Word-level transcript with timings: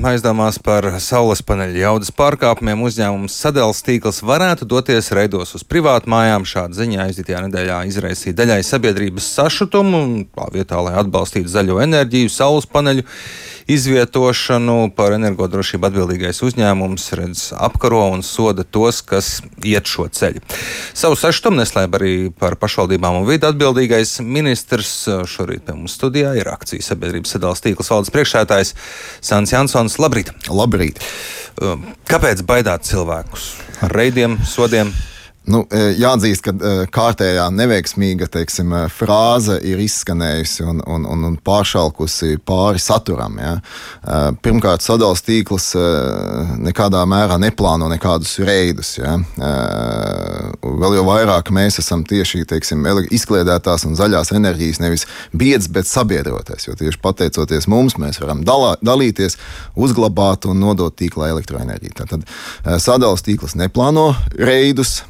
Aizdomās 0.00 0.56
par 0.64 0.86
saules 1.02 1.42
paneļa 1.44 1.76
jaudas 1.82 2.08
pārkāpumiem 2.16 2.80
uzņēmums 2.86 3.34
sadalījums 3.36 3.82
tīkls 3.84 4.22
varētu 4.24 4.64
doties 4.64 5.10
reidos 5.12 5.52
uz 5.58 5.64
privātu 5.66 6.08
mājām. 6.08 6.46
Šāda 6.48 6.78
ziņa 6.78 7.02
aizdītajā 7.04 7.42
nedēļā 7.44 7.82
izraisīja 7.90 8.38
daļai 8.38 8.62
sabiedrības 8.64 9.28
sašutumu, 9.36 10.24
tā 10.32 10.48
vietā, 10.54 10.80
lai 10.80 10.94
atbalstītu 11.02 11.52
zaļo 11.52 11.82
enerģiju, 11.84 12.32
saules 12.32 12.68
paneļu 12.72 13.04
izvietošanu. 13.70 14.78
Par 14.96 15.14
energodrošību 15.18 15.90
atbildīgais 15.90 16.40
uzņēmums 16.48 17.10
redz 17.20 17.44
apkaro 17.60 18.06
un 18.14 18.24
soda 18.26 18.64
tos, 18.64 19.02
kas 19.04 19.28
iet 19.66 19.90
šo 19.90 20.08
ceļu. 20.08 20.40
Savu 20.96 21.18
sašutumu 21.20 21.60
neslēp 21.60 21.98
arī 22.00 22.14
par 22.32 22.56
pašvaldībām 22.60 23.20
un 23.20 23.28
vidu 23.28 23.50
atbildīgais 23.50 24.16
ministrs. 24.24 24.94
Šorīt 25.30 25.66
pie 25.68 25.76
mums 25.76 25.98
studijā 25.98 26.32
ir 26.40 26.48
akcijas 26.50 26.88
sabiedrības 26.94 27.36
sadalījums 27.36 27.64
tīkls 27.66 27.92
valdes 27.92 28.14
priekšētājs 28.16 28.74
Sants 29.20 29.52
Jansons. 29.54 29.89
Jānis, 29.90 29.98
labrīt! 29.98 30.30
Labrīt! 30.48 31.00
Um, 31.60 31.94
kāpēc 32.06 32.44
baidāt 32.46 32.86
cilvēkus 32.86 33.56
ar 33.82 33.90
reidiem, 33.92 34.38
sodiem? 34.46 34.92
Nu, 35.50 35.64
e, 35.72 35.96
jāatzīst, 35.98 36.44
ka 36.44 36.52
e, 36.52 36.72
kārtējā 36.92 37.46
neveiksmīga 37.56 38.28
teiksim, 38.30 38.70
e, 38.76 38.82
frāze 38.92 39.56
ir 39.66 39.80
izskanējusi 39.82 40.66
un, 40.68 40.82
un, 40.86 41.06
un, 41.08 41.24
un 41.26 41.38
pāršalkusi 41.42 42.38
pāri 42.46 42.78
saturam. 42.78 43.38
Ja. 43.40 43.54
Pirmkārt, 44.44 44.84
sadalījums 44.84 45.24
tīkls 45.26 45.70
nekādā 46.60 47.02
mērā 47.08 47.40
neplāno 47.40 47.88
nekādus 47.90 48.36
reidus. 48.44 48.94
Ja. 49.00 49.16
Vēl 50.80 50.98
jau 50.98 51.04
vairāk 51.08 51.52
mēs 51.54 51.80
esam 51.82 52.04
tieši 52.08 52.44
teiksim, 52.50 52.86
izkliedētās 53.12 53.86
un 53.88 53.96
zaļās 53.98 54.32
enerģijas 54.36 54.82
nevis 54.82 55.06
biedrs, 55.36 55.70
bet 55.72 55.88
sabiedrotais. 55.90 56.68
Jo 56.68 56.76
tieši 56.78 57.00
pateicoties 57.02 57.68
mums, 57.70 57.98
mēs 58.00 58.20
varam 58.22 58.44
dalā, 58.46 58.74
dalīties, 58.84 59.38
uzglabāt 59.76 60.48
un 60.50 60.60
nodot 60.62 60.94
tīklā 60.96 61.30
elektroenerģiju. 61.34 61.96
Tātad 62.00 62.26
sadalījums 62.80 63.26
tīkls 63.26 63.56
neplāno 63.60 64.10
reidus 64.38 65.00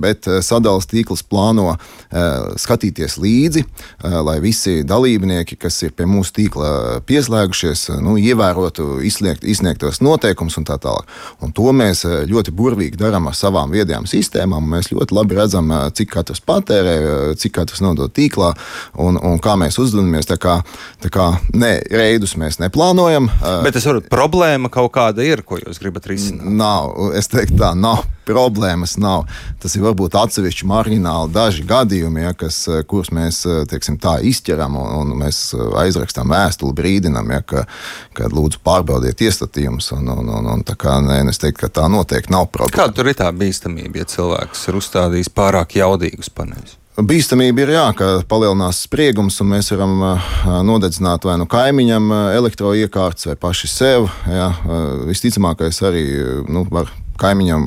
bet 0.00 0.28
eh, 0.28 0.40
sadalījuma 0.44 0.88
tīkls 0.90 1.22
plāno 1.26 1.66
eh, 1.74 2.54
skatīties 2.60 3.16
līdzi, 3.20 3.64
eh, 3.64 4.16
lai 4.24 4.38
visi 4.42 4.80
dalībnieki, 4.86 5.58
kas 5.60 5.80
ir 5.86 5.94
pie 5.96 6.06
mūsu 6.10 6.34
tīkla 6.36 7.00
pieslēgušies, 7.08 7.88
nu, 8.04 8.16
ievērotu 8.20 9.00
izsniegt, 9.06 9.44
izsniegtos 9.44 10.02
noteikumus 10.04 10.58
un 10.60 10.68
tā 10.68 10.78
tālāk. 10.82 11.08
Un 11.44 11.54
to 11.56 11.72
mēs 11.76 12.04
ļoti 12.30 12.54
burvīgi 12.56 13.00
darām 13.00 13.30
ar 13.30 13.36
savām 13.38 13.72
viedajām 13.74 14.06
sistēmām. 14.10 14.68
Mēs 14.70 14.92
ļoti 14.92 15.09
labi 15.14 15.38
redzam, 15.38 15.72
cik 15.96 16.12
katrs 16.14 16.42
patērē, 16.44 16.96
cik 17.40 17.56
katrs 17.58 17.82
nodod 17.84 18.12
tīklā 18.16 18.52
un, 19.00 19.18
un 19.18 19.40
kā 19.42 19.56
mēs 19.60 19.80
uzvedamies. 19.82 20.28
Tā 20.30 20.38
kā, 20.40 20.60
tā 21.02 21.10
kā 21.12 21.32
ne, 21.54 21.76
reidus 21.90 22.36
mēs 22.40 22.60
neplānojam. 22.62 23.30
Bet 23.64 23.78
es 23.80 23.88
varu, 23.88 24.04
problēma 24.06 24.72
kaut 24.72 24.92
kāda 24.96 25.26
ir, 25.26 25.44
ko 25.46 25.60
jūs 25.60 25.82
gribat 25.82 26.08
risināt? 26.10 26.46
Nav, 26.60 26.94
es 27.18 27.30
teiktu 27.30 27.60
tā, 27.60 27.74
nav 27.78 28.06
problēmas 28.30 28.96
nav. 29.00 29.26
Tas 29.60 29.74
ir 29.76 29.84
varbūt 29.84 30.16
atsevišķi 30.18 30.68
marģināli 30.70 31.34
daži 31.34 31.66
gadījumi, 31.68 32.24
ja, 32.24 32.32
kas, 32.38 32.62
eh, 32.70 32.82
kurus 32.88 33.12
mēs 33.14 33.42
eh, 33.48 33.62
teiksim, 33.70 33.98
tā 34.00 34.18
izķeram 34.26 34.78
un, 34.80 34.90
un 35.02 35.14
mēs 35.24 35.42
eh, 35.56 35.64
aizrakstam 35.84 36.30
vēstuli, 36.30 36.76
brīdinam, 36.78 37.30
ja, 37.34 37.42
ka, 37.42 37.66
ka 38.16 38.30
lūdzu 38.32 38.62
pārbaudiet 38.66 39.22
iestatījumus. 39.26 39.92
Un, 39.98 40.12
un, 40.14 40.34
un, 40.38 40.50
un, 40.54 40.66
kā, 40.70 40.98
nē, 41.04 41.22
es 41.30 41.42
teiktu, 41.42 41.66
ka 41.66 41.74
tā 41.80 41.88
noteikti 41.92 42.34
nav 42.34 42.50
problēma. 42.52 42.76
Kāda 42.78 42.96
tur 42.96 43.10
ir 43.10 43.18
tā 43.18 43.30
bīstamība, 43.34 44.02
ja 44.02 44.12
cilvēks 44.16 44.68
ir 44.70 44.78
uzstādījis 44.80 45.32
pārāk 45.34 45.80
jaudīgus 45.80 46.32
paneļus? 46.34 46.76
Bīstamība 47.00 47.62
ir, 47.62 47.70
jā, 47.78 47.84
ka 47.96 48.08
palielinās 48.28 48.82
spriegums, 48.84 49.38
un 49.40 49.52
mēs 49.54 49.70
varam 49.72 49.94
nodedzināt 50.66 51.24
vai 51.24 51.38
nu 51.40 51.46
kaimiņam 51.48 52.10
elektroiekārtas, 52.34 53.30
vai 53.30 53.36
paši 53.40 53.70
sev. 53.70 54.08
Jā, 54.28 54.50
visticamākais 55.08 55.80
arī 55.86 56.02
nu, 56.50 56.66
var 56.68 56.90
kaimiņam, 57.20 57.66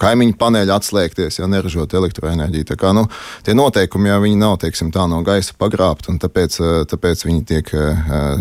kaimiņu 0.00 0.36
paneļi 0.40 0.74
atslēgties, 0.74 1.38
ja 1.40 1.48
neražot 1.50 1.94
elektroenerģiju. 1.94 2.68
Tā 2.70 2.76
kā, 2.80 2.92
nu, 2.96 3.06
tie 3.46 3.56
noteikumi 3.56 4.10
jau 4.10 4.20
nav 4.38 4.56
teiksim, 4.62 4.92
no 5.10 5.20
gaisa 5.26 5.54
pagrābti, 5.58 6.12
un 6.12 6.20
tāpēc, 6.22 6.58
tāpēc 6.90 7.24
viņi, 7.26 7.42
tiek, 7.48 7.70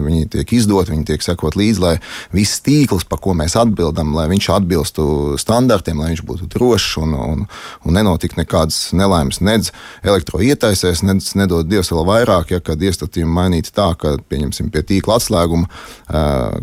viņi 0.04 0.30
tiek 0.38 0.54
izdoti, 0.56 0.94
viņi 0.94 1.08
tiek 1.12 1.26
sekot 1.26 1.58
līdzi, 1.60 1.84
lai 1.84 1.96
viss 2.36 2.62
tīkls, 2.66 3.08
pa 3.10 3.18
ko 3.22 3.36
mēs 3.38 3.58
atbildam, 3.60 4.14
lai 4.18 4.28
viņš 4.32 4.50
atbilstu 4.56 5.06
standartiem, 5.42 6.02
lai 6.02 6.14
viņš 6.14 6.24
būtu 6.28 6.50
drošs 6.54 6.98
un, 7.04 7.16
un, 7.18 7.46
un 7.84 7.98
nenotiktu 7.98 8.42
nekādas 8.42 8.92
nelaimes. 8.98 9.42
Nedz 9.44 9.74
elektroietaisēs, 10.06 11.04
nedz 11.08 11.34
nedod 11.40 11.68
Dievs 11.70 11.92
vēl 11.94 12.08
vairāk, 12.08 12.54
ja 12.56 12.62
kad 12.64 12.82
iestatījumi 12.82 13.38
mainīti 13.40 13.74
tā, 13.76 13.92
ka, 14.00 14.16
pieņemsim, 14.30 14.72
pie 14.74 14.86
tīkla 14.88 15.18
atslēguma 15.20 15.70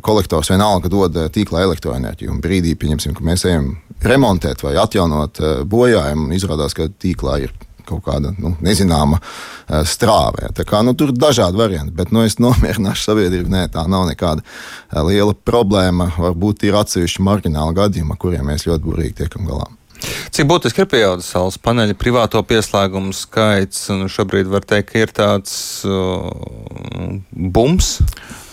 kolektors 0.06 0.52
vienalga 0.52 0.90
dod 0.92 1.16
tīkla 1.34 1.64
elektroenerģiju. 1.68 2.34
Un 2.34 2.42
brīdī, 2.44 2.76
pieņemsim, 2.78 3.16
ka 3.16 3.26
mēs 3.26 3.46
ejam 3.48 3.74
remontēt 4.02 4.62
vai 4.64 4.76
atjaunot 4.80 5.40
eh, 5.40 5.58
bojājumu. 5.68 6.30
Izrādās, 6.36 6.76
ka 6.76 6.88
tīklā 6.90 7.40
ir 7.46 7.56
kaut 7.90 8.04
kāda 8.06 8.30
nu, 8.38 8.52
nezināma 8.62 9.18
uh, 9.18 9.80
strāve. 9.88 10.50
Kā, 10.68 10.82
nu, 10.86 10.94
tur 10.94 11.10
ir 11.10 11.18
dažādi 11.18 11.58
varianti, 11.58 11.94
bet 11.96 12.12
nu, 12.14 12.22
es 12.26 12.38
nomierināšu 12.42 13.08
sabiedrību. 13.08 13.50
Nē, 13.50 13.64
tā 13.74 13.82
nav 13.90 14.06
nekāda 14.10 14.44
uh, 14.44 15.02
liela 15.08 15.34
problēma. 15.34 16.12
Varbūt 16.20 16.68
ir 16.68 16.78
atsevišķi 16.80 17.26
marģināli 17.26 17.78
gadījumi, 17.80 18.18
kuriem 18.20 18.50
mēs 18.52 18.68
ļoti 18.68 18.86
burīgi 18.86 19.20
tiekam 19.24 19.50
galā. 19.50 19.66
Cik 20.32 20.46
būtiski 20.48 20.84
ir 20.84 20.88
pieaudzis 20.88 21.28
saules 21.34 21.58
paneļa 21.60 21.96
privāto 22.00 22.40
pieslēgumu 22.46 23.12
skaits? 23.16 23.88
Šobrīd 24.14 24.48
var 24.48 24.64
teikt, 24.64 24.94
ka 24.94 25.02
ir 25.02 25.12
tāds 25.16 25.52
uh, 25.84 26.30
bums. 27.30 27.98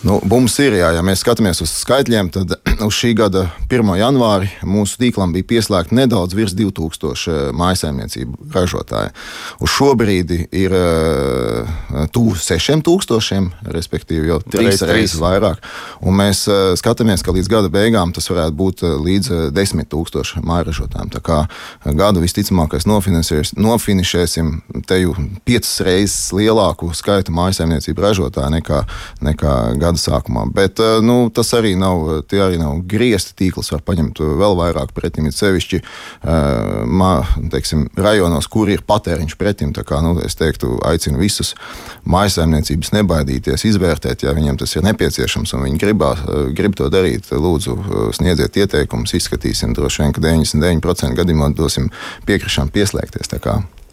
Nu, 0.06 0.20
bums 0.22 0.54
ir, 0.62 0.76
jā, 0.78 0.92
ja 0.94 1.00
mēs 1.02 1.24
skatāmies 1.24 1.58
uz 1.64 1.72
skaitļiem, 1.80 2.28
tad 2.30 2.52
uz 2.86 2.94
šī 2.94 3.10
gada 3.18 3.48
1. 3.66 3.88
janvāri 3.98 4.46
mūsu 4.62 5.00
tīklam 5.00 5.32
bija 5.34 5.48
pieslēgta 5.50 5.96
nedaudz 5.98 6.36
virs 6.38 6.54
2000 6.54 7.32
eh, 7.32 7.40
mājsaimniecību 7.58 8.52
ražotāju. 8.54 9.10
Uz 9.58 9.72
šo 9.74 9.88
brīdi 9.98 10.44
ir 10.54 10.74
uh, 10.74 11.66
tuvu 12.14 12.36
6000, 12.38 13.66
respektīvi 13.74 14.30
jau 14.30 14.38
trīs 14.46 14.84
reizes 14.86 15.18
vairāk. 15.18 15.64
Un 16.06 16.14
mēs 16.20 16.44
uh, 16.46 16.76
skatāmies, 16.78 17.24
ka 17.26 17.34
līdz 17.34 17.50
gada 17.50 17.72
beigām 17.72 18.14
tas 18.14 18.30
varētu 18.30 18.54
būt 18.58 18.86
līdz 19.02 19.50
10 19.56 19.82
000 19.82 20.44
mājražotājiem. 20.46 21.10
Tā 21.16 21.22
kā 21.26 21.40
gadu 21.98 22.22
visticamākais 22.22 22.86
nofinišēsim 22.86 24.54
te 24.86 25.02
jau 25.02 25.18
piecas 25.48 25.74
reizes 25.82 26.30
lielāku 26.36 26.92
skaitu 26.94 27.34
mājsaimniecību 27.34 28.06
ražotāju 28.06 28.54
nekā, 28.60 28.82
nekā 29.26 29.58
gada 29.74 29.87
gada 29.88 30.00
sākumā. 30.00 30.46
Bet 30.54 30.80
eh, 30.82 30.98
nu, 31.04 31.28
tas 31.34 31.50
arī 31.56 31.74
nav, 31.78 32.24
arī 32.28 32.60
nav 32.60 32.82
griezti 32.88 33.36
tīkls, 33.42 33.72
var 33.74 33.84
paņemt 33.86 34.20
vēl 34.20 34.56
vairāk 34.58 34.92
pretim, 34.96 35.28
sevišķi 35.32 35.80
eh, 35.80 35.88
mā, 36.84 37.12
teiksim, 37.52 37.88
rajonos, 37.98 38.48
kur 38.50 38.70
ir 38.72 38.84
patēriņš 38.88 39.38
pretim. 39.40 39.72
Kā, 39.78 40.00
nu, 40.04 40.16
es 40.24 40.36
teiktu, 40.38 40.78
aicinu 40.88 41.20
visus 41.20 41.54
mājsaimniecības 42.08 42.92
nebaidīties, 42.96 43.66
izvērtēt, 43.68 44.24
ja 44.26 44.34
viņiem 44.36 44.58
tas 44.60 44.74
ir 44.76 44.86
nepieciešams 44.88 45.54
un 45.56 45.66
viņi 45.68 45.82
gribā, 45.82 46.14
eh, 46.18 46.48
grib 46.56 46.76
to 46.78 46.90
darīt. 46.92 47.30
Lūdzu, 47.38 47.76
sniedziet 48.16 48.56
ieteikumus, 48.58 49.14
izskatīsim. 49.16 49.74
Droši 49.76 50.04
vien, 50.04 50.14
ka 50.14 50.24
99% 50.24 51.18
gadījumā 51.18 51.52
dosim 51.56 51.90
piekrišanu 52.28 52.74
pieslēgties. 52.74 53.30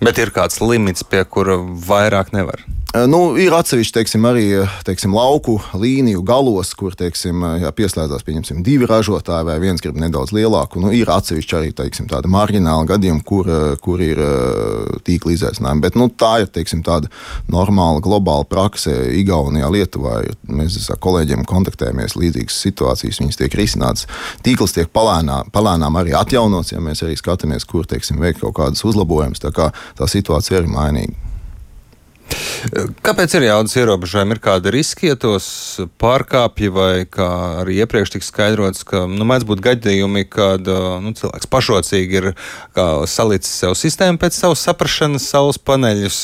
Bet 0.04 0.20
ir 0.20 0.32
kāds 0.36 0.60
limits, 0.60 1.06
pie 1.08 1.24
kura 1.24 1.56
vairāk 1.62 2.34
nevar. 2.36 2.66
Nu, 2.96 3.34
ir 3.36 3.52
atsevišķi 3.52 3.92
teiksim, 3.98 4.24
arī 4.30 4.44
teiksim, 4.88 5.12
lauku 5.12 5.58
līniju 5.76 6.22
galos, 6.24 6.70
kur 6.80 6.94
teiksim, 6.96 7.42
jā, 7.60 7.72
pieslēdzās 7.76 8.24
divi 8.64 8.88
ražotāji, 8.88 9.48
vai 9.50 9.56
viens 9.60 9.84
grib 9.84 9.98
nedaudz 10.00 10.32
lielāku. 10.32 10.80
Nu, 10.80 10.94
ir 10.96 11.12
atsevišķi 11.12 11.58
arī 11.58 11.74
teiksim, 11.76 12.08
tādi 12.08 12.32
marģināli 12.32 12.88
gadījumi, 12.94 13.24
kur, 13.28 13.50
kur 13.84 14.00
ir 14.00 14.22
tīkla 15.04 15.36
izaicinājumi. 15.36 15.84
Bet 15.84 16.00
nu, 16.00 16.08
tā 16.08 16.46
ir 16.46 16.48
teiksim, 16.56 16.86
tāda 16.88 17.12
normāla 17.52 18.00
globāla 18.06 18.48
prakse 18.48 18.96
Igaunijā, 19.20 19.68
Lietuvā. 19.76 20.22
Mēs 20.48 20.80
ar 20.88 21.02
kolēģiem 21.04 21.44
kontaktējamies 21.52 22.16
līdzīgas 22.16 22.64
situācijas, 22.64 23.20
viņas 23.20 23.44
tiek 23.44 23.60
risinātas. 23.60 24.08
Tīkls 24.48 24.78
tiek 24.78 24.88
palēnām, 24.96 25.52
palēnām 25.52 26.00
arī 26.00 26.16
atjaunots, 26.16 26.72
ja 26.72 26.80
mēs 26.80 27.04
arī 27.04 27.20
skatāmies, 27.20 27.68
kur 27.68 27.84
teiksim, 27.92 28.24
veikt 28.24 28.46
kaut 28.46 28.56
kādas 28.62 28.88
uzlabojumus. 28.88 29.44
Tā, 29.44 29.52
kā 29.52 29.74
tā 30.00 30.08
situācija 30.16 30.64
ir 30.64 30.72
mainīga. 30.72 31.35
Kāpēc 33.06 33.36
ir 33.38 33.46
jaudas 33.46 33.76
ierobežojumi? 33.78 34.36
Ir 34.36 34.42
kādi 34.42 34.72
riski, 34.74 35.10
ja 35.12 35.18
tos 35.20 35.48
pārkāpja, 36.02 36.72
vai 36.74 37.06
kā 37.10 37.28
arī 37.62 37.78
iepriekš 37.84 38.16
tika 38.16 38.26
skaidrots, 38.26 38.86
ka 38.88 39.04
nu, 39.10 39.28
mēdz 39.28 39.46
būt 39.48 39.62
gadījumi, 39.66 40.26
kad 40.32 40.66
nu, 40.66 41.14
cilvēks 41.18 41.50
pašocīgi 41.52 42.20
ir 42.22 42.30
salicis 43.12 43.54
sev 43.62 43.76
sistēmu 43.78 44.22
pēc 44.22 44.40
savas 44.40 44.66
saprašanas, 44.66 45.30
savus 45.30 45.62
paneļus, 45.62 46.20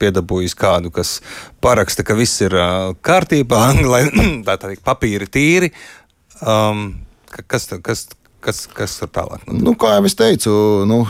piedabūjis 0.00 0.56
kādu, 0.58 0.94
kas 0.94 1.18
paraksta, 1.64 2.06
ka 2.06 2.18
viss 2.18 2.40
ir 2.46 2.54
kārtībā, 3.02 3.64
lai 3.92 4.04
tā 4.46 4.56
teikt, 4.62 4.84
papīri 4.86 5.30
tīri. 5.30 5.74
Um, 6.40 6.92
kas, 7.50 7.66
kas, 7.84 8.06
Kas, 8.40 8.62
kas 8.72 8.94
tur 8.96 9.10
tālāk? 9.12 9.42
Nu, 9.52 9.74
kā 9.76 9.92
jau 9.98 10.04
es 10.08 10.16
teicu, 10.16 10.52
nu, 10.88 11.02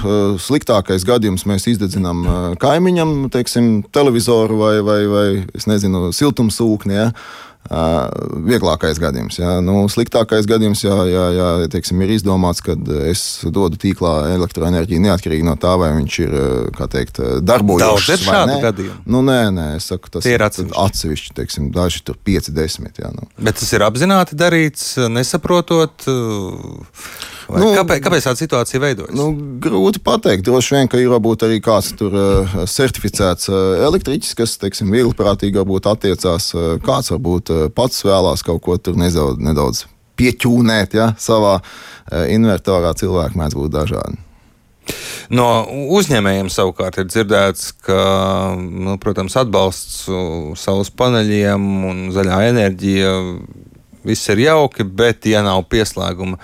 sliktākais 0.42 1.04
gadījums 1.06 1.46
mēs 1.46 1.68
izdedzinām 1.70 2.24
kaimiņam, 2.62 3.12
teiksim, 3.30 3.68
televizoru 3.94 4.58
vai, 4.58 4.72
vai, 4.82 4.98
vai 5.10 5.26
nezinu, 5.70 6.08
siltumsūkni. 6.16 6.96
Ja? 6.96 7.06
Vieglākais 7.70 8.98
gadījums. 8.98 9.36
Jā. 9.38 9.58
Nu, 9.62 9.84
sliktākais 9.92 10.48
gadījums 10.48 10.82
jā, 10.82 10.96
jā, 11.06 11.24
jā, 11.36 11.48
teiksim, 11.70 12.00
ir 12.02 12.14
izdomāts, 12.16 12.62
kad 12.64 12.88
es 13.06 13.22
dodu 13.46 13.78
tīklā 13.80 14.32
elektroenerģiju 14.34 15.04
neatkarīgi 15.04 15.46
no 15.46 15.54
tā, 15.60 15.76
vai 15.78 15.92
viņš 15.98 16.18
ir 16.24 16.36
teikt, 16.90 17.20
darbojošs. 17.46 17.84
Daudz 17.84 18.12
ir 18.16 18.24
šādu 18.24 18.58
gadījumu. 18.64 19.00
Nu, 19.06 19.22
nē, 19.26 19.40
nē, 19.54 19.68
es 19.78 19.90
saku, 19.92 20.10
tas 20.10 20.26
Tie 20.26 20.34
ir 20.34 20.46
atsevišķi. 20.46 20.78
atsevišķi 20.86 21.36
teiksim, 21.38 21.70
daži 21.74 22.02
tur 22.06 22.18
5, 22.26 22.50
10. 22.56 23.02
Jā, 23.04 23.12
nu. 23.14 23.28
Bet 23.38 23.60
tas 23.60 23.70
ir 23.76 23.86
apzināti 23.86 24.38
darīts, 24.40 24.96
nesaprotot. 25.12 26.08
Vai 27.50 27.58
nu, 27.64 27.70
kāpēc, 27.74 27.98
kāpēc 28.04 28.26
tāda 28.28 28.38
situācija 28.38 28.78
veidojas? 28.82 29.14
Nu, 29.18 29.32
grūti 29.62 29.98
pateikt. 30.06 30.44
Droši 30.46 30.76
vien, 30.76 30.90
ka 30.90 31.00
ir 31.02 31.10
varbūt 31.10 31.42
arī 31.48 31.58
kāds 31.64 31.88
tur 31.98 32.14
certificēts 32.70 33.50
elektriķis, 33.50 34.36
kas, 34.38 34.54
teiksim, 34.62 34.92
vieglprātīgi 34.94 35.58
varbūt 35.58 35.88
attiecās. 35.90 36.52
Kāds 36.86 37.10
varbūt 37.10 37.49
pats 37.76 38.04
vēlās 38.06 38.44
kaut 38.46 38.62
ko 38.64 38.76
tur 38.78 38.98
nedaudz, 39.00 39.40
nedaudz 39.42 39.84
pieķūnēt 40.20 40.96
ja, 40.98 41.12
savā 41.20 41.58
uh, 41.60 42.26
invertorā. 42.32 42.92
Cilvēki 42.98 43.40
mēdz 43.40 43.56
būt 43.58 43.76
dažādi. 43.78 44.20
No 45.30 45.46
uzņēmējiem 45.94 46.48
savukārt 46.50 46.98
ir 46.98 47.06
dzirdēts, 47.06 47.70
ka 47.86 48.00
nu, 48.58 48.96
protams, 49.02 49.36
atbalsts 49.38 50.08
saules 50.58 50.90
paneļiem 50.98 51.68
un 51.86 52.00
zaļā 52.14 52.40
enerģija 52.48 53.12
viss 54.06 54.32
ir 54.32 54.42
jauki, 54.46 54.84
bet, 54.84 55.28
ja 55.30 55.44
nav 55.46 55.62
pieslēguma 55.70 56.40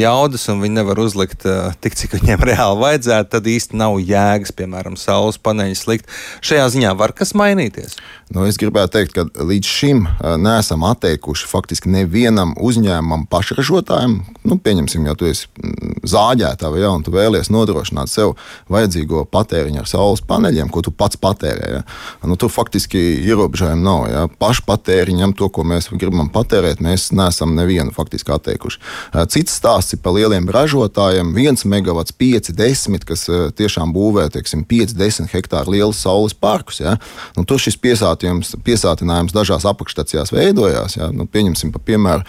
jaudas 0.00 0.46
un 0.52 0.62
viņi 0.62 0.78
nevar 0.80 1.00
uzlikt 1.02 1.46
uh, 1.48 1.72
tik, 1.82 1.96
cik 1.98 2.18
viņiem 2.18 2.44
reāli 2.50 2.82
vajadzētu, 2.82 3.32
tad 3.34 3.50
īsti 3.50 3.78
nav 3.78 3.98
jēgas, 4.02 4.54
piemēram, 4.58 4.98
saules 5.00 5.40
paneļus 5.42 5.86
likt. 5.90 6.14
Šajā 6.44 6.68
ziņā 6.74 6.94
var 6.98 7.14
kas 7.16 7.34
mainīties? 7.38 7.98
Nu, 8.34 8.42
es 8.44 8.58
gribētu 8.60 8.92
teikt, 8.98 9.14
ka 9.16 9.44
līdz 9.48 9.68
šim 9.68 10.02
uh, 10.04 10.34
neesam 10.40 10.84
atteikuši 10.84 11.48
faktiski 11.48 11.88
nevienam 11.92 12.52
uzņēmumam, 12.60 13.24
pašražotājam. 13.32 14.18
Nu, 14.44 14.58
pieņemsim, 14.60 15.06
ja 15.08 15.14
tu 15.16 15.28
esi 15.30 15.46
mm, 15.56 16.02
zāģētāja, 16.08 16.82
ja, 16.82 16.90
un 16.92 17.04
tu 17.06 17.12
vēlies 17.14 17.48
nodrošināt 17.52 18.12
sev 18.12 18.34
vajadzīgo 18.72 19.24
patēriņu 19.32 19.80
ar 19.80 19.88
saules 19.88 20.24
paneļiem, 20.28 20.68
ko 20.72 20.82
tu 20.84 20.92
pats 20.92 21.16
patērē. 21.20 21.70
Ja. 21.78 21.82
Nu, 22.28 22.36
tur 22.40 22.52
faktiski 22.52 23.00
ierobežojumu 23.24 23.84
nav. 23.84 24.04
Ja. 24.12 24.26
Pašpatēriņam, 24.40 25.32
to, 25.38 25.48
ko 25.52 25.64
mēs 25.68 25.88
gribam 25.94 26.28
patērēt, 26.32 26.84
mēs 26.84 27.08
neesam 27.16 27.56
nevienu 27.56 27.96
faktiski 27.96 28.34
atteikuši. 28.36 28.82
Uh, 29.14 29.24
cits 29.30 29.56
stāsts 29.56 29.87
ir 29.94 30.00
par 30.04 30.14
lieliem 30.16 30.48
ražotājiem. 30.52 31.30
1 31.38 31.64
megawatts, 31.68 32.14
5, 32.18 32.52
10, 32.56 33.04
kas 33.08 33.26
tiešām 33.58 33.92
būvē 33.94 34.28
teiksim, 34.34 34.64
5, 34.68 34.94
10 34.98 35.30
hektāru 35.32 35.74
lielus 35.76 36.00
saules 36.04 36.34
parkus. 36.34 36.80
Ja. 36.82 36.96
Nu, 37.36 37.44
tur 37.48 37.60
šis 37.62 37.78
piesātinājums 37.78 39.34
dažās 39.36 39.66
apakšstacijās 39.68 40.32
veidojās. 40.34 40.98
Ja. 40.98 41.10
Nu, 41.14 41.28
pieņemsim 41.30 41.72
par 41.74 41.84
piemēru 41.86 42.26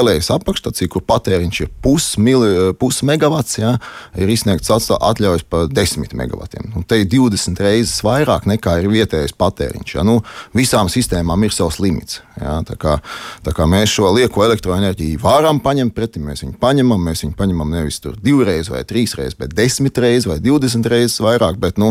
Elējas 0.00 0.30
apakšstaciju, 0.36 0.92
kur 0.92 1.04
patēriņš 1.08 1.62
ir 1.64 1.72
pusmegawatts, 1.84 3.56
pus 3.58 3.62
ja, 3.62 3.74
ir 4.18 4.32
izsniegts 4.32 4.70
atļaujas 4.70 5.44
par 5.48 5.68
10 5.72 6.14
megawattiem. 6.18 6.72
Nu, 6.74 6.84
te 6.86 7.00
ir 7.02 7.08
20 7.10 7.62
reizes 7.64 8.02
vairāk 8.04 8.48
nekā 8.48 8.78
ir 8.82 8.90
vietējais 8.92 9.36
patēriņš. 9.38 9.94
Ja. 9.98 10.06
Nu, 10.06 10.20
visām 10.56 10.90
sistēmām 10.92 11.44
ir 11.46 11.54
savs 11.54 11.78
limits. 11.82 12.22
Ja. 12.40 12.58
Tā 12.66 12.76
kā, 12.80 12.98
tā 13.44 13.54
kā 13.56 13.66
mēs 13.68 13.92
šo 13.96 14.12
lieko 14.14 14.44
elektroenerģiju 14.46 15.20
varam 15.22 15.60
paņemt 15.62 15.94
pretī, 15.96 16.22
mēs 16.22 16.44
viņu 16.44 16.56
paņemam, 16.60 16.87
mēs 16.96 17.24
viņu 17.24 17.36
paņemam 17.36 17.74
nevis 17.74 18.00
divreiz 18.24 18.70
vai 18.72 18.80
trīs 18.88 19.12
reizes, 19.18 19.36
bet 19.36 19.52
desmit 19.56 19.98
reizes 20.00 20.28
vai 20.30 20.38
divdesmit 20.40 20.88
reizes 20.88 21.18
vairāk. 21.20 21.58
Bet, 21.60 21.76
nu, 21.76 21.90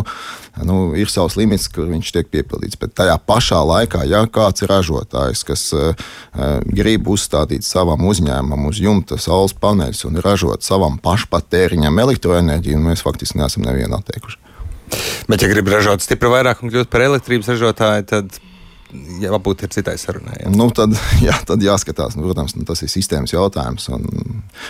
nu, 0.65 0.77
ir 0.97 1.11
savs 1.13 1.37
limits, 1.37 1.67
kur 1.69 1.91
viņš 1.91 2.11
tiek 2.15 2.31
piepildīts. 2.33 2.79
Bet 2.81 2.95
tajā 2.97 3.19
pašā 3.29 3.61
laikā, 3.67 4.05
ja 4.09 4.23
kāds 4.25 4.65
ir 4.65 4.71
ražotājs, 4.73 5.43
kas 5.47 5.67
uh, 5.77 6.09
grib 6.65 7.11
uzstādīt 7.11 7.67
savam 7.67 8.07
uzņēmumam 8.09 8.71
uz 8.71 8.81
jumta 8.81 9.19
saules 9.21 9.53
paneļus 9.59 10.07
un 10.09 10.21
ražot 10.25 10.65
savam 10.65 10.97
pašpatēriņam 11.03 12.03
elektroenerģiju, 12.07 12.81
mēs 12.89 13.05
faktiski 13.05 13.43
neesam 13.43 13.67
nevienu 13.67 13.99
atteikuši. 13.99 14.41
Bet, 15.27 15.43
ja 15.43 15.51
grib 15.51 15.67
ražot 15.67 16.01
stipri 16.03 16.31
vairāk 16.31 16.63
un 16.63 16.71
kļūt 16.71 16.89
par 16.91 17.03
elektrības 17.03 17.51
ražotāju, 17.51 18.05
tad 18.07 18.37
jābūt 19.21 19.65
citai 19.73 19.95
sarunai. 19.99 20.37
Jā. 20.41 20.51
Nu, 20.53 20.69
tad, 20.75 20.95
jā, 21.27 21.35
tad 21.47 21.63
jāskatās. 21.63 22.15
Nu, 22.17 22.25
protams, 22.27 22.55
nu, 22.57 22.65
tas 22.67 22.81
ir 22.85 22.91
sistēmas 22.91 23.33
jautājums. 23.33 23.87
Un, 23.93 24.05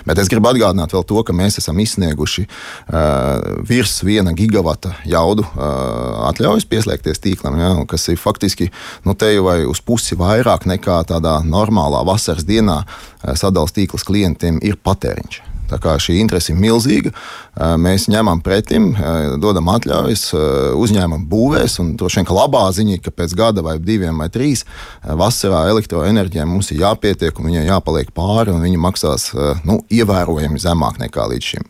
bet 0.08 0.22
es 0.22 0.32
gribu 0.32 0.50
atgādināt 0.52 0.96
vēl 0.96 1.06
to, 1.08 1.22
ka 1.28 1.36
mēs 1.38 1.60
esam 1.62 1.80
izsnieguši 1.84 2.48
uh, 2.48 3.62
virs 3.68 4.00
viena 4.08 4.34
gigawata 4.38 4.96
jaudu 5.08 5.46
uh, 5.48 6.30
atļaujas 6.32 6.68
pieslēgties 6.70 7.24
tīklam, 7.24 7.60
jā, 7.62 7.74
kas 7.90 8.08
ir 8.14 8.22
faktiski 8.22 8.72
nu, 9.08 9.16
te 9.18 9.32
jau 9.34 9.48
uz 9.72 9.84
pusi 9.86 10.18
vairāk 10.20 10.68
nekā 10.70 11.02
tādā 11.10 11.38
normālā 11.46 12.04
vasaras 12.08 12.48
dienā 12.48 12.82
uh, 12.84 13.34
sadalījuma 13.34 13.56
tīklas 13.78 14.06
klientiem 14.08 14.60
ir 14.66 14.78
patēriņš. 14.84 15.47
Tā 15.68 15.80
kā 15.84 15.96
šī 16.02 16.18
interese 16.22 16.54
ir 16.54 16.60
milzīga, 16.62 17.12
mēs 17.82 18.08
ņemam 18.12 18.42
pretim, 18.46 18.90
dodam 19.44 19.72
atļaujas, 19.74 20.30
uzņēmumam 20.80 21.26
būvēs. 21.32 21.80
Droši 22.00 22.22
vien, 22.22 22.28
ka 22.30 22.38
labā 22.38 22.66
ziņa 22.76 22.98
ir, 22.98 23.02
ka 23.06 23.14
pēc 23.16 23.36
gada 23.38 23.64
vai 23.66 23.78
diviem 23.84 24.24
vai 24.24 24.30
trīs 24.34 24.64
vasarā 25.04 25.66
elektroenerģijai 25.74 26.48
mums 26.48 26.72
ir 26.72 26.84
jāpietiek 26.86 27.40
un 27.40 27.52
viņai 27.52 27.66
jāpaliek 27.68 28.14
pāri, 28.16 28.54
un 28.56 28.64
viņi 28.64 28.84
maksās 28.88 29.32
nu, 29.68 29.82
ievērojami 29.92 30.64
zemāk 30.64 31.02
nekā 31.04 31.28
līdz 31.34 31.52
šim. 31.52 31.68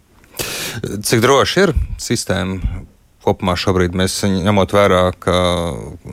Cik 1.01 1.23
droši 1.23 1.65
ir 1.65 1.73
sistēma? 2.01 2.85
kopumā 3.27 3.57
šobrīd 3.59 3.95
mēs 3.97 4.21
ņemot 4.23 4.73
vērā, 4.75 5.01
ka 5.19 5.35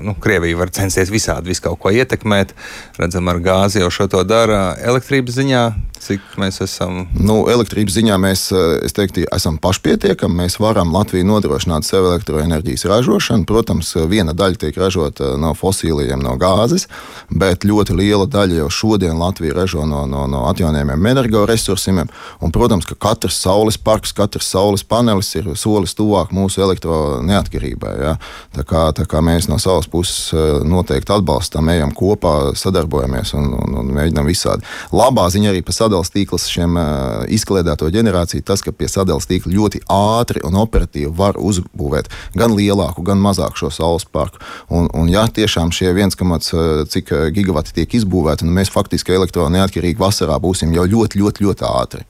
nu, 0.03 0.17
Krievija 0.23 0.59
var 0.59 0.73
censties 0.75 1.13
visādi 1.15 1.53
visu 1.53 1.63
kaut 1.69 1.81
ko 1.83 1.93
ietekmēt. 1.95 2.55
Redzam, 2.99 3.31
ar 3.31 3.41
gāzi 3.45 3.83
jau 3.83 3.91
šo 3.95 4.09
to 4.11 4.25
dara. 4.27 4.75
Elektrības 4.83 5.39
ziņā 5.39 5.65
cik 6.05 6.37
mēs 6.41 6.61
esam? 6.65 7.05
Nu, 7.17 7.45
elektrības 7.51 7.97
ziņā 7.97 8.17
mēs 8.21 8.47
teiktu, 8.95 9.25
esam 9.33 9.57
pašpietiekami. 9.63 10.43
Mēs 10.43 10.59
varam 10.61 10.93
Latviju 10.95 11.27
nodrošināt 11.29 11.87
sev 11.87 12.09
elektroenerģijas 12.11 12.85
ražošanu. 12.91 13.47
Protams, 13.49 13.95
viena 14.11 14.35
daļa 14.37 14.61
tiek 14.67 14.79
ražota 14.81 15.35
no 15.41 15.55
fosiliem, 15.57 16.21
no 16.25 16.35
gāzes, 16.41 16.87
bet 17.31 17.65
ļoti 17.65 17.97
liela 17.97 18.29
daļa 18.31 18.61
jau 18.63 18.71
šodien 18.81 19.17
Latvija 19.21 19.57
ražo 19.57 19.87
no, 19.89 20.05
no, 20.11 20.27
no 20.31 20.45
atjaunojumiem 20.51 21.09
energoresursiem. 21.15 22.03
Un, 22.05 22.53
protams, 22.55 22.89
ka 22.89 22.99
katrs 23.01 23.39
saules 23.41 23.79
parks, 23.81 24.13
katrs 24.17 24.51
saules 24.53 24.85
panelis 24.85 25.33
ir 25.39 25.49
solis 25.59 25.97
tuvāk 25.97 26.35
mūsu 26.35 26.65
elektroneatkarībai. 26.67 27.95
Ja? 28.03 28.17
Tā, 28.57 28.67
kā, 28.69 28.85
tā 28.97 29.09
kā 29.09 29.23
mēs 29.25 29.49
no 29.49 29.61
savas 29.63 29.89
puses 29.91 30.35
noteikti 30.67 31.15
atbalstam, 31.15 31.73
ejam 31.73 31.95
kopā, 31.95 32.53
sadarbojamies 32.59 33.35
un, 33.39 33.53
un, 33.63 33.81
un 33.81 33.93
mēģinām 33.95 34.29
visādi. 34.29 34.67
Labā 34.95 35.29
ziņa 35.33 35.53
arī 35.53 35.65
par 35.65 35.77
sadarbību 35.77 35.94
sadalījuma 35.95 36.13
tīkls 36.15 36.47
šiem 36.51 36.79
izkliedēto 37.33 37.89
ģenerāciju, 37.95 38.45
tas, 38.47 38.63
ka 38.65 38.73
pie 38.73 38.89
sadalījuma 38.91 39.31
tīkla 39.31 39.55
ļoti 39.55 39.83
ātri 39.91 40.43
un 40.45 40.59
operatīvi 40.59 41.13
var 41.15 41.39
uzbūvēt 41.39 42.11
gan 42.35 42.55
lielāku, 42.57 43.05
gan 43.07 43.21
mazāku 43.23 43.65
šo 43.65 43.71
saules 43.71 44.05
parku. 44.05 44.43
Un, 44.69 44.89
un 44.95 45.11
ja 45.13 45.27
tiešām 45.27 45.73
šie 45.75 45.93
1,5 45.93 46.89
cik 46.91 47.13
gigawati 47.35 47.75
tiek 47.75 47.99
izbūvēti, 48.01 48.47
nu 48.47 48.55
mēs 48.57 48.73
faktiski 48.75 49.15
elektroneatkarīgi 49.15 50.01
vasarā 50.01 50.39
būsim 50.43 50.75
jau 50.75 50.87
ļoti, 50.89 51.21
ļoti, 51.23 51.47
ļoti 51.47 51.71
ātri 51.71 52.09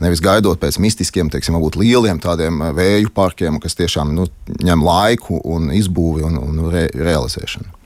nevis 0.00 0.22
gaidot 0.24 0.56
pēc 0.60 0.78
mistiskiem, 0.80 1.28
teiksim, 1.28 1.58
varbūt 1.58 1.76
lieliem 1.80 2.20
tādiem 2.22 2.62
vēju 2.76 3.12
parkiem, 3.12 3.60
kas 3.60 3.76
tiešām 3.76 4.14
nu, 4.16 4.26
ņem 4.64 4.84
laiku 4.86 5.42
un 5.44 5.68
izbūvi 5.76 6.24
un, 6.24 6.40
un 6.40 6.62
re, 6.72 6.86
realizēšanu. 6.96 7.76